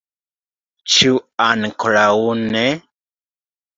Ĉu 0.93 1.19
ankoraŭ 1.47 2.09
ne? 2.57 2.65